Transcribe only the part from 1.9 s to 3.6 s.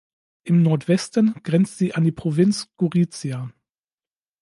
an die Provinz Gorizia.